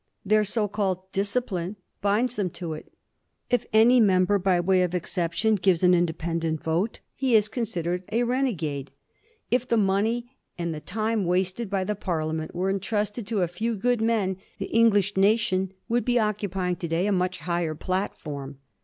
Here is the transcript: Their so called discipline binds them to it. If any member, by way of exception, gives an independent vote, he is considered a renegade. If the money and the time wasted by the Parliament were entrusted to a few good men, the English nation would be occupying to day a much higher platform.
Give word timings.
Their 0.25 0.43
so 0.43 0.67
called 0.67 1.11
discipline 1.11 1.75
binds 2.01 2.35
them 2.35 2.49
to 2.57 2.73
it. 2.73 2.91
If 3.51 3.67
any 3.71 3.99
member, 3.99 4.39
by 4.39 4.59
way 4.59 4.81
of 4.81 4.95
exception, 4.95 5.53
gives 5.57 5.83
an 5.83 5.93
independent 5.93 6.63
vote, 6.63 7.01
he 7.13 7.35
is 7.35 7.47
considered 7.47 8.01
a 8.11 8.23
renegade. 8.23 8.89
If 9.51 9.67
the 9.67 9.77
money 9.77 10.35
and 10.57 10.73
the 10.73 10.79
time 10.81 11.23
wasted 11.25 11.69
by 11.69 11.83
the 11.83 11.93
Parliament 11.93 12.55
were 12.55 12.71
entrusted 12.71 13.27
to 13.27 13.43
a 13.43 13.47
few 13.47 13.75
good 13.75 14.01
men, 14.01 14.37
the 14.57 14.71
English 14.73 15.15
nation 15.17 15.71
would 15.87 16.03
be 16.03 16.17
occupying 16.17 16.77
to 16.77 16.87
day 16.87 17.05
a 17.05 17.11
much 17.11 17.37
higher 17.37 17.75
platform. 17.75 18.57